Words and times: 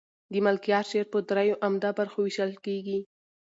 د 0.31 0.33
ملکیار 0.45 0.83
شعر 0.91 1.05
په 1.13 1.19
دریو 1.29 1.61
عمده 1.65 1.89
برخو 1.99 2.19
وېشل 2.23 2.51
کېږي. 2.65 2.99